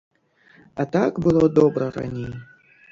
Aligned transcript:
А 0.83 0.87
так 0.97 1.21
было 1.29 1.47
добра 1.61 1.91
раней! 2.01 2.33